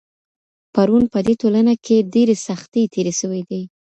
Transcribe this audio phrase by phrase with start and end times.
[0.73, 3.61] پرون په دې ټولنه کي ډېرې سختۍ تېري سوي دي.